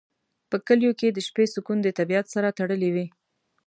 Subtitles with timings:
[0.49, 3.05] په کلیو کې د شپې سکون د طبیعت سره تړلی وي.